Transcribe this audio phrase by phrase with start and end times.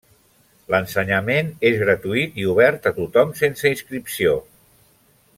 [0.75, 4.33] L'ensenyament és gratuït i obert a tothom sense inscripció.